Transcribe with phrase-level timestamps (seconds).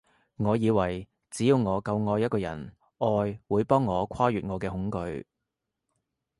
[0.37, 5.23] 我以為只要我夠愛一個人，愛會幫我跨越我嘅恐懼